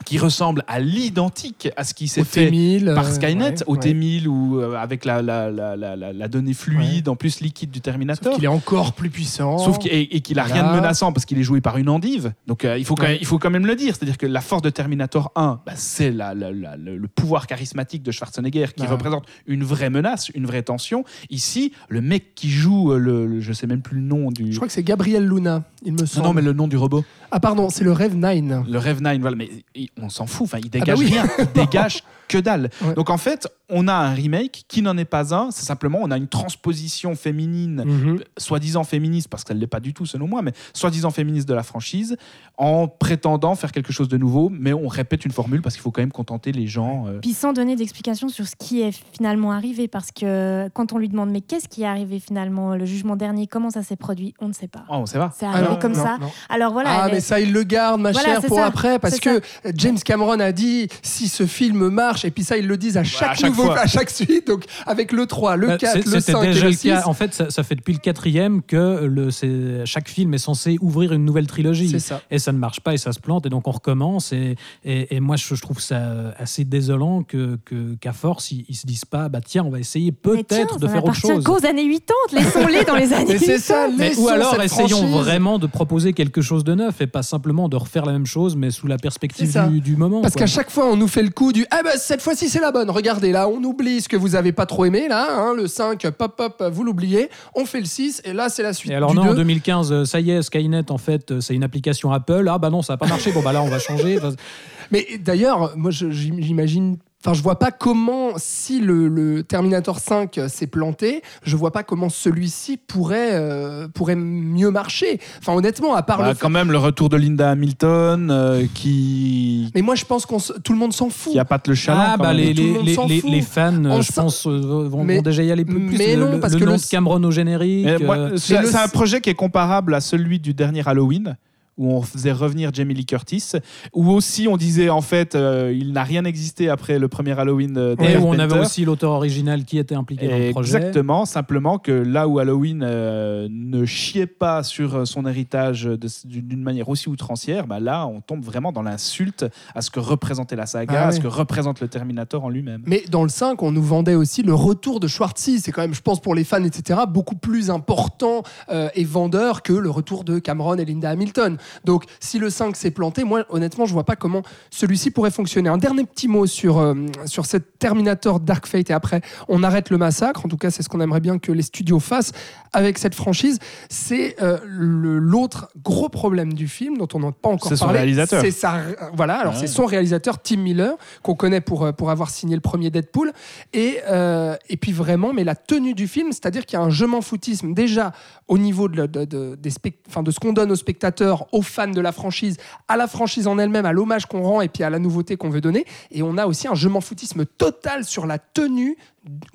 [0.06, 3.74] qui ressemble à l'identique à ce qui s'est fait T1000, par euh, Skynet, ouais, au
[3.76, 3.80] ouais.
[3.80, 7.84] T1000 ou euh, avec la, la, la, la, donnée fluide, en plus liquide du Sauf
[7.84, 8.36] Terminator.
[8.36, 9.58] qu'il est encore plus puissant.
[9.58, 10.82] Sauf qu'il et, et qu'il a rien de Voilà.
[10.82, 12.34] menaçant parce qu'il est joué par une endive.
[12.48, 13.96] Donc euh, il, faut quand même, il faut quand même le dire.
[13.96, 18.84] C'est-à-dire que la force de Terminator 1, bah, c'est le, pouvoir charismatique de Schwarzenegger qui
[18.84, 18.88] Ouais.
[18.88, 21.04] représente une vraie menace, une vraie tension.
[21.30, 24.52] Ici, le mec qui joue, le, le- je sais même plus le nom du.
[24.52, 26.26] Je crois que c'est Gabriel Luna, il me semble.
[26.28, 27.04] non, mais le nom du robot.
[27.32, 28.68] Ah pardon, c'est le Rêve 9.
[28.70, 29.50] Le Rev 9, voilà, mais
[29.98, 30.46] on s'en fout.
[30.46, 31.08] Enfin, il bah dégage oui.
[31.08, 31.28] rien.
[31.40, 32.70] Il dégage que dalle.
[32.82, 32.94] Ouais.
[32.94, 35.52] Donc en fait, on a un remake qui n'en est pas un.
[35.52, 38.20] C'est simplement, on a une transposition féminine Mhm.
[38.38, 41.54] soi-disant féministe, parce qu'elle ne l'est pas du tout selon moi, mais soi-disant féministe de
[41.54, 42.16] la franchise,
[42.58, 45.92] en prétendant faire quelque chose de nouveau, mais on répète une formule parce qu'il faut
[45.92, 47.08] quand même contenter les gens.
[47.08, 47.20] euh.
[47.22, 51.10] Puis sans donner d'explication sur ce qui est finalement arrivé, parce que quand on lui
[51.10, 54.48] demande mais qu'est-ce qui est arrivé finalement, le jugement dernier, comment ça s'est produit, on
[54.48, 54.84] ne sait pas.
[54.90, 55.34] Oh, on sait pas.
[55.38, 56.18] C'est Ah arrivé non, comme non, ça.
[56.20, 56.30] non.
[56.50, 56.90] Alors voilà.
[57.04, 58.66] ah, mais est- ça, il le garde, ma Voilà, chère, pour ça.
[58.66, 59.42] après, parce que
[59.76, 63.04] James Cameron a dit si ce film marche, et puis ça, ils le disent à
[63.04, 63.80] chaque, à chaque nouveau, fois.
[63.82, 66.48] à chaque suite, donc avec le 3, le Bah, 4, c'est- le C'était 5 et
[66.48, 66.88] déjà le le 6.
[66.90, 67.04] cas.
[67.06, 70.78] En fait, ça, ça fait depuis le quatrième que le, c'est- chaque film est censé
[70.82, 71.90] ouvrir une nouvelle trilogie.
[71.90, 72.22] C'est ça.
[72.32, 74.34] Et ça ne marche pas et ça se plante et donc on recommence.
[74.34, 78.66] Et, et, et moi, je, je trouve ça assez désolant que, que- qu'à force, ils,
[78.70, 81.44] ils se disent pas, bah tiens, on va essayer peut-être de faire autre chose.
[81.44, 83.60] qu'aux années 80, laissons-les dans les années Mais c'est 80.
[83.60, 85.16] ça, Mais- ou alors cette essayons franchise.
[85.16, 88.56] vraiment de proposer quelque chose de neuf et pas simplement de refaire la même chose
[88.56, 90.22] mais sous la perspective du, du moment.
[90.22, 92.60] Parce qu'à chaque fois, on nous fait le coup du Ah ben cette fois-ci, c'est
[92.60, 92.90] la bonne.
[92.90, 95.28] Regardez là, on oublie ce que vous avez pas trop aimé là.
[95.34, 97.30] hein, le 5, pop, pop, vous l'oubliez.
[97.56, 98.92] On fait le 6 et là, c'est la suite.
[98.92, 99.36] Et alors du non, en 2.
[99.36, 102.50] 2015, euh, ça y est, Skynet, en fait, euh, c'est une application Apple.
[102.50, 103.32] Ah bah non, ça n'a pas marché.
[103.32, 104.20] Bon bah là, on va changer.
[104.92, 106.98] Mais d'ailleurs, moi, j'imagine.
[107.24, 111.84] Enfin, je vois pas comment, si le, le Terminator 5 s'est planté, je vois pas
[111.84, 115.20] comment celui-ci pourrait, euh, pourrait mieux marcher.
[115.38, 116.36] Enfin, honnêtement, à part Bah, le.
[116.36, 120.54] quand même, le retour de Linda Hamilton euh, qui, Mais moi, je pense qu'on s-
[120.64, 121.34] tout le monde s'en fout.
[121.34, 122.02] qui appâte le chaland.
[122.14, 125.22] ah bah les, les, les, les- fans, euh, On je pense, euh, vont, Mais- vont
[125.22, 125.76] déjà y aller plus.
[125.88, 125.98] plus.
[125.98, 127.86] mais Le- non, parce le que nom le- de Cameron au générique.
[127.88, 131.38] Euh, c'est un projet qui est comparable à celui du dernier Halloween
[131.82, 133.54] où on faisait revenir Jamie Lee Curtis,
[133.94, 137.74] où aussi on disait en fait euh, il n'a rien existé après le premier Halloween
[137.74, 140.78] de et où on avait aussi l'auteur original qui était impliqué dans le projet.
[140.78, 145.90] Exactement, simplement que là où Halloween euh, ne chiait pas sur son héritage
[146.26, 150.56] d'une manière aussi outrancière, bah là on tombe vraiment dans l'insulte à ce que représentait
[150.56, 151.24] la saga, Ah à ce ouais.
[151.24, 152.84] que représente le Terminator en lui-même.
[152.86, 155.60] Mais dans le 5, on nous vendait aussi le retour de Schwarzy.
[155.60, 159.64] C'est quand même, je pense, pour les fans, etc., beaucoup plus important euh, et vendeur
[159.64, 161.58] que le retour de Cameron et Linda Hamilton.
[161.86, 165.70] Donc, si le 5 s'est planté, moi, honnêtement, je vois pas comment celui-ci pourrait fonctionner.
[165.70, 169.90] Un dernier petit mot sur, euh, sur cette Terminator Dark Fate et après, on arrête
[169.90, 170.46] le massacre.
[170.46, 172.32] En tout cas, c'est ce qu'on aimerait bien que les studios fassent
[172.74, 173.60] avec cette franchise.
[173.90, 178.00] C'est euh, l'autre gros problème du film dont on n'a pas encore C'est son parlé.
[178.00, 178.42] réalisateur.
[178.42, 178.80] C'est sa,
[179.14, 179.60] voilà, alors Ouais.
[179.60, 183.32] c'est son réalisateur, Tim Miller, qu'on connaît pour, euh, pour avoir signé le premier Deadpool.
[183.74, 186.90] Et, euh, et puis vraiment, mais la tenue du film, c'est-à-dire qu'il y a un
[186.90, 188.12] je m'en foutisme déjà
[188.48, 191.48] au niveau de, la- de, de- des spect- enfin, de ce qu'on donne aux spectateurs,
[191.52, 194.68] aux fans de la franchise, à la franchise en elle-même, à l'hommage qu'on rend et
[194.70, 195.86] puis à la nouveauté qu'on veut donner.
[196.12, 198.98] Et on a aussi un je m'en foutisme total sur la tenue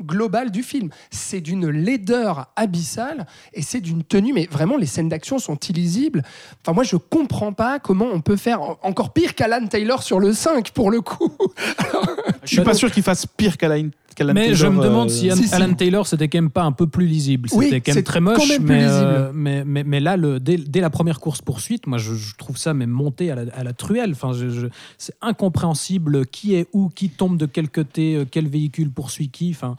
[0.01, 0.91] globale du film.
[1.11, 6.23] C'est d'une laideur abyssale et c'est d'une tenue, mais vraiment les scènes d'action sont illisibles.
[6.63, 10.21] Enfin, moi, je comprends pas comment on peut faire en- encore pire qu'Alan Taylor sur
[10.21, 11.33] le 5 pour le coup.
[12.45, 15.31] Je suis pas sûr qu'il fasse pire qu'Alan qu'Alan Mais je me demande euh, si,
[15.31, 15.55] Alan- si, si.
[15.55, 17.49] Alan Taylor c'était quand même pas un peu plus lisible.
[17.53, 18.95] Oui, C'était quand c'est même très quand moche, même plus mais, lisible.
[19.05, 22.35] euh, mais, mais, mais là, le, dès, dès la première course poursuite, moi je, je
[22.35, 24.11] trouve ça même monté à la, à la truelle.
[24.13, 24.67] Enfin, je- je-
[24.99, 29.51] c'est incompréhensible qui est où, qui tombe de quel côté, euh, quel véhicule poursuit qui.
[29.51, 29.77] Enfin,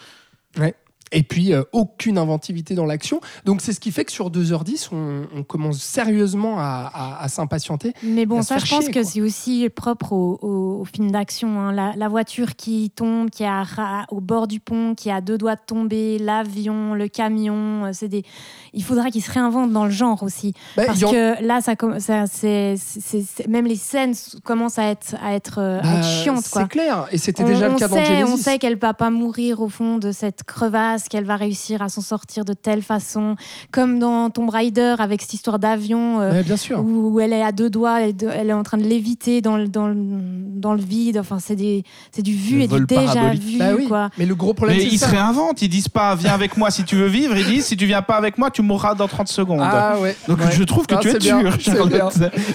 [1.12, 3.22] Et puis, euh, aucune inventivité dans l'action.
[3.46, 7.28] Donc, c'est ce qui fait que sur 2h10, on, on commence sérieusement à, à- à
[7.30, 7.93] s'impatienter.
[8.04, 11.60] Mais bon, ça, je pense chier, que c'est aussi propre au, au- au film d'action.
[11.60, 11.72] hein.
[11.72, 13.65] La, la voiture qui tombe, qui est à
[14.12, 17.86] au bord du pont, qui à deux doigts de tomber, l'avion, le camion.
[17.86, 18.24] euh, C'est des...
[18.74, 20.54] Il faudra qu'ils se réinventent dans le genre aussi.
[20.76, 22.76] Bah, Parce en- que là, ça, ça, c'est,
[23.48, 26.43] même les scènes commencent à être, à être, bah, être chiantes.
[26.43, 27.08] C'est clair.
[27.12, 28.34] Et c'était On, déjà le on cas dans sait, Genesis.
[28.34, 31.89] on sait qu'elle va pas mourir au fond de cette crevasse, qu'elle va réussir à
[31.89, 33.36] s'en sortir de telle façon,
[33.71, 36.21] comme dans Tomb Raider avec cette histoire d'avion.
[36.21, 36.79] euh, Ouais, bien sûr.
[36.83, 39.67] où elle est à deux doigts, elle elle est en train de léviter dans le,
[39.67, 41.17] dans le, dans le vide.
[41.17, 43.57] Enfin, c'est des- c'est du vu Le et du déjà vu.
[43.60, 43.88] Bah oui.
[43.88, 44.10] quoi.
[44.17, 45.07] Mais le gros problème, Mais c'est ils ça.
[45.07, 47.77] se réinventent, ils disent pas viens avec moi si tu veux vivre, ils disent si
[47.77, 49.60] tu viens pas avec moi tu mourras dans 30 secondes.
[49.62, 50.15] Ah ouais.
[50.27, 50.51] Donc Ouais.
[50.51, 51.55] je trouve que Ah, tu es bien, dur.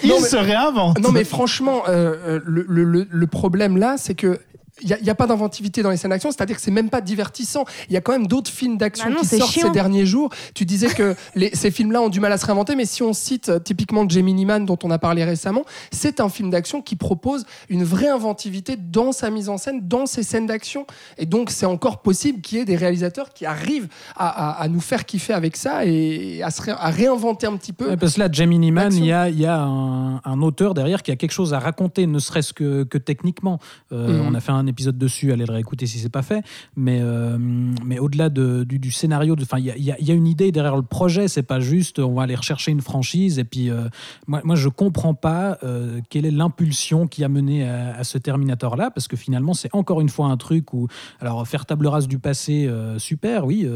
[0.02, 1.00] Ils se réinventent.
[1.00, 4.38] Non, mais franchement, euh, euh, le, le- le- le problème là, c'est que.
[4.80, 7.64] Il n'y a, pas d'inventivité dans les scènes d'action, c'est-à-dire que c'est même pas divertissant.
[7.88, 9.66] Il y a quand même d'autres films d'action Bah qui sortent chiant.
[9.66, 10.30] ces derniers jours.
[10.54, 13.12] Tu disais que les- ces films-là ont du mal à se réinventer, mais si on
[13.12, 16.96] cite euh, typiquement Gemini Man, dont on a parlé récemment, c'est un film d'action qui
[16.96, 20.86] propose une vraie inventivité dans sa mise en scène, dans ses scènes d'action.
[21.18, 24.68] Et donc, c'est encore possible qu'il y ait des réalisateurs qui arrivent à, à- à
[24.68, 27.90] nous faire kiffer avec ça et à, se ré- à réinventer un petit peu.
[27.90, 30.72] Ouais, parce que là, Gemini Man, il y a, il y a un, un auteur
[30.72, 33.58] derrière qui a quelque chose à raconter, ne serait-ce que, que techniquement.
[33.92, 34.22] Euh, Mhm.
[34.28, 36.42] On a fait un épisode dessus, allez le réécouter si c'est pas fait.
[36.76, 40.06] Mais, euh, mais au-delà de- du, du scénario, il y a, il y a- il
[40.06, 41.28] y a une idée derrière le projet.
[41.28, 43.38] C'est pas juste on va aller rechercher une franchise.
[43.38, 43.88] Et puis, euh,
[44.26, 48.18] moi, moi, je comprends pas euh, quelle est l'impulsion qui a mené à, à ce
[48.18, 50.88] Terminator-là, parce que finalement, c'est encore une fois un truc où,
[51.20, 53.66] alors, faire table rase du passé, super, oui,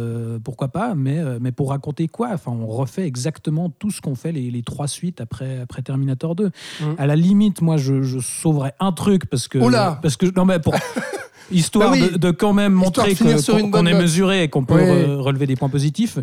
[0.44, 2.30] pourquoi pas, mais, mais pour raconter quoi?
[2.32, 6.34] Enfin, on refait exactement tout ce qu'ont fait les, les trois suites après, après Terminator
[6.34, 6.50] 2.
[6.80, 6.94] Mhm.
[6.98, 10.26] À la limite, moi, je, je sauverais un truc parce que, Oh là parce que
[10.36, 10.74] non, mais pour
[11.52, 12.10] histoire Bah oui.
[12.12, 14.82] de, de quand même montrer qu'on est mesuré et qu'on peut Oui.
[14.82, 16.18] re- relever des points positifs.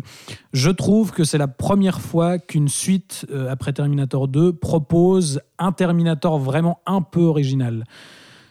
[0.52, 5.72] Je trouve que c'est la première fois qu'une suite euh, après Terminator 2 propose un
[5.72, 7.84] Terminator vraiment un peu original.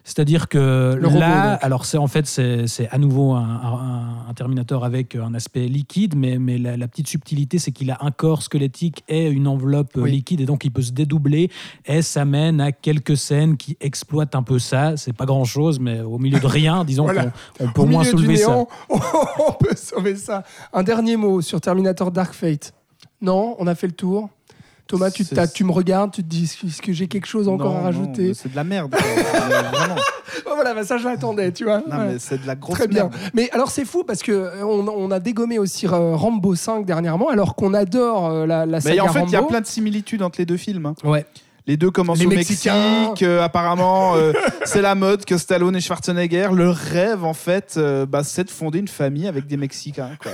[0.06, 4.84] C'est-à-dire que Le là, alors c'est en fait c'est à nouveau un, un- un Terminator
[4.84, 8.42] avec un aspect liquide, mais, mais la, la petite subtilité c'est qu'il a un corps
[8.44, 10.12] squelettique et une enveloppe Oui.
[10.12, 11.50] liquide et donc il peut se dédoubler
[11.86, 14.98] et ça mène à quelques scènes qui exploitent un peu ça.
[14.98, 17.32] C'est pas grand-chose, mais au milieu de rien, disons Voilà.
[17.58, 18.48] qu'on on peut Au moins soulever ça.
[18.50, 20.44] néant, on peut sauver ça.
[20.74, 22.74] Un dernier mot sur Terminator Dark Fate.
[23.22, 24.30] Non, on a fait le tour.
[24.88, 27.48] Thomas, tu, C'est- t'as- tu me regardes, tu te dis est-ce que j'ai quelque chose
[27.48, 28.92] encore Non, à non, rajouter mais c'est de la merde.
[28.92, 29.00] quoi.
[29.16, 29.24] Mais
[29.78, 29.96] Vraiment.
[30.46, 31.82] Oh, Voilà, bah ça je l'attendais, tu vois.
[31.90, 32.08] Non, Ouais.
[32.14, 33.04] mais c'est de la grosse Très bien.
[33.10, 33.14] merde.
[33.34, 36.86] Mais alors c'est fou parce que euh, on, on a dégommé aussi euh, Rambo 5
[36.86, 39.50] dernièrement, alors qu'on adore euh, la, la Mais en fait, il y a Rambo.
[39.50, 40.86] plein de similitudes entre les deux films.
[40.88, 40.96] hein.
[41.04, 41.26] Ouais.
[41.66, 42.74] Les deux commencent Les au Mexicains.
[43.08, 43.24] Mexique.
[43.24, 44.34] euh, apparemment, euh,
[44.66, 46.50] c'est la mode que Stallone et Schwarzenegger.
[46.54, 50.12] Le rêve, en fait, euh, bah, c'est de fonder une famille avec des Mexicains.
[50.22, 50.32] quoi.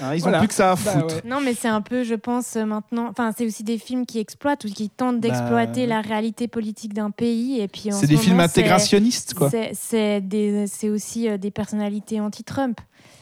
[0.00, 0.38] Hein, ils Voilà.
[0.38, 1.14] ont plus que ça à Bah foutre.
[1.16, 1.22] ouais.
[1.24, 3.06] Non, mais c'est un peu, je pense, euh, maintenant.
[3.10, 6.94] Enfin, c'est aussi des films qui exploitent ou qui tentent d'exploiter Bah, la réalité politique
[6.94, 7.60] d'un pays.
[7.60, 9.50] Et puis, C'est ce des films moment, intégrationnistes, quoi.
[9.50, 12.80] c'est- C'est des- c'est aussi euh, des personnalités anti-Trump.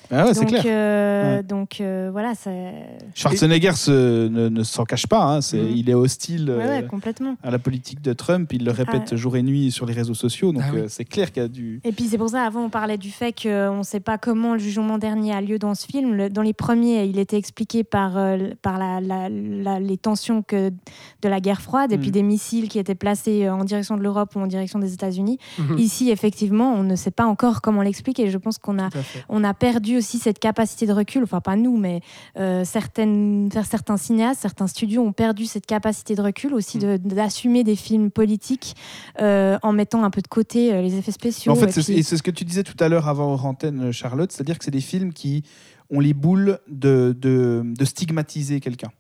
[0.09, 0.63] Ah ouais, c'est donc, clair.
[0.67, 1.43] euh, Ouais.
[1.43, 2.75] donc euh, voilà, c'est.
[3.17, 5.21] Schwarzenegger se- ne, ne s'en cache pas.
[5.25, 5.73] hein, Mhm.
[5.75, 7.35] Il est hostile Ouais, euh, ouais, complètement.
[7.43, 8.53] à la politique de Trump.
[8.53, 10.53] Il le répète jour et nuit sur les réseaux sociaux.
[10.53, 10.81] Donc Ah oui.
[10.83, 11.81] euh, c'est clair qu'il y a du.
[11.83, 14.53] Et puis c'est pour ça, avant on parlait du fait qu'on ne sait pas comment
[14.53, 16.15] le jugement dernier a lieu dans ce film.
[16.15, 20.41] Le- dans les premiers, il était expliqué par, euh, par la, la- la- les tensions
[20.43, 22.01] que, de la guerre froide et Mm.
[22.01, 25.41] puis des missiles qui étaient placés en direction de l'Europe ou en direction des États-Unis.
[25.59, 25.79] Mhm.
[25.79, 28.31] Ici, effectivement, on ne sait pas encore comment l'expliquer.
[28.31, 28.89] Je pense qu'on a,
[29.29, 29.66] on a perdu
[29.97, 32.01] aussi cette capacité de recul, enfin pas nous, mais
[32.39, 37.65] euh, certaines, certains cinéastes, certains studios ont perdu cette capacité de recul aussi de- d'assumer
[37.65, 38.75] des films politiques
[39.21, 41.53] euh, en mettant un peu de côté euh, les effets spéciaux.
[41.53, 44.31] en fait, c'est puis- ce que tu disais tout à l'heure avant hors antenne, Charlotte,
[44.33, 45.43] c'est-à-dire que c'est des films qui
[45.91, 48.91] ont les boules de, de, de stigmatiser quelqu'un.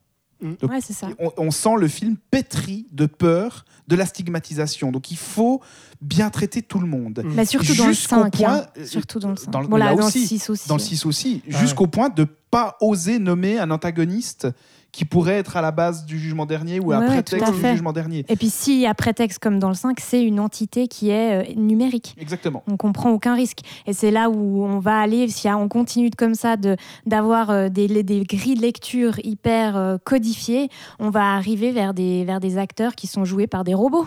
[0.43, 1.09] Donc, Ouais, ça.
[1.19, 4.91] on, on sent le film pétri de peur de la stigmatisation.
[4.93, 5.61] Donc il faut
[6.03, 7.23] bien traiter tout le monde.
[7.25, 7.33] Mm.
[7.35, 8.33] Mais surtout dans le Jusqu'au 5.
[8.37, 8.85] point- hein.
[8.85, 9.51] Surtout dans le 5.
[9.51, 10.69] dans le- Bon, là, là dans aussi, le 6 aussi.
[10.69, 14.49] Dans le 6 aussi, Ah jusqu'au point de pas oser nommer un antagoniste
[14.97, 17.61] qui pourrait être à la base du jugement dernier ou à Ouais, prétexte à du
[17.61, 18.25] jugement dernier.
[18.31, 21.55] Et puis, si à prétexte comme dans le 5, c'est une entité qui est euh,
[21.55, 22.17] numérique.
[22.19, 22.63] Exactement.
[22.67, 23.59] On comprend aucun risque.
[23.87, 27.69] Et c'est là où on va aller, si on continue comme ça de- d'avoir euh,
[27.69, 32.57] des, des grilles de lecture hyper euh, codifiées, on va arriver vers des, vers des
[32.57, 34.07] acteurs qui sont joués par des robots.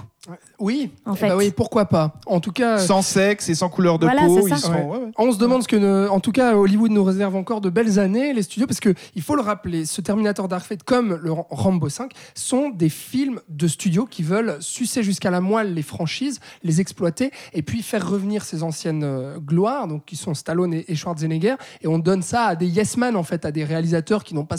[0.60, 1.30] Oui, En eh fait.
[1.30, 2.14] ben oui, pourquoi pas.
[2.26, 4.46] En tout cas, Sans sexe et sans couleur de Voilà, peau.
[4.48, 5.12] Ils ouais, ouais.
[5.18, 8.00] On se demande ce que, ne- en tout cas, Hollywood nous réserve encore de belles
[8.00, 11.32] années, les studios, parce que il faut le rappeler, ce Terminator Dark Fate comme le
[11.32, 15.84] Ram- Rambo 5 sont des films de studios qui veulent sucer jusqu'à la moelle les
[15.84, 20.74] franchises, les exploiter et puis faire revenir ces anciennes euh, gloires, donc qui sont Stallone
[20.74, 24.24] et, Schwarzenegger, et on donne ça à des yes man en fait, à des réalisateurs
[24.26, 24.58] qui n'ont pas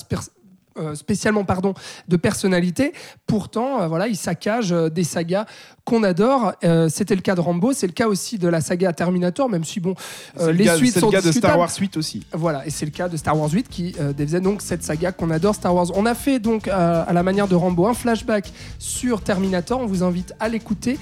[0.78, 1.74] euh, spécialement pardon
[2.08, 2.92] de personnalité.
[3.26, 5.46] Pourtant, euh, voilà, ils saccagent euh, des sagas
[5.84, 6.52] qu'on adore.
[6.88, 9.80] C'était le cas de Rambo, c'est le cas aussi de la saga Terminator, même si
[9.80, 9.94] bon,
[10.38, 11.58] le les gars- suites c'est sont le de Star.
[11.58, 12.24] Wars 8 aussi.
[12.32, 15.10] Voilà, et c'est le cas de Star Wars 8 qui euh, faisait donc cette saga
[15.10, 15.86] qu'on adore, Star Wars.
[15.94, 19.80] On a fait donc à la manière de Rambo un flashback sur Terminator.
[19.80, 20.98] On vous invite à l'écouter.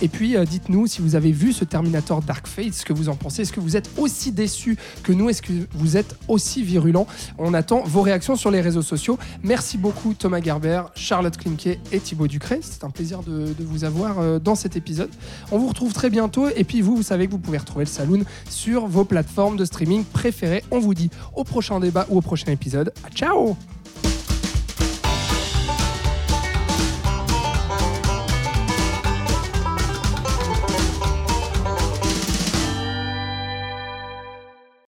[0.00, 3.14] Et puis dites-nous si vous avez vu ce Terminator Dark Fate, ce que vous en
[3.14, 3.42] pensez.
[3.42, 5.28] Est-ce que vous êtes aussi déçus que nous?
[5.30, 7.06] Est-ce que vous êtes aussi virulents?
[7.38, 9.11] On attend vos réactions sur les réseaux sociaux.
[9.42, 12.60] Merci beaucoup Thomas Gerber, Charlotte Klimke et Thibaut Ducret.
[12.62, 15.10] C'est un plaisir de, vous avoir euh, dans cet épisode.
[15.50, 16.48] On vous retrouve très bientôt.
[16.48, 19.64] Et puis vous, vous savez que vous pouvez retrouver le Saloon sur vos plateformes de
[19.64, 20.64] streaming préférées.
[20.70, 22.92] On vous dit au prochain débat ou au prochain épisode.
[23.14, 23.56] Ciao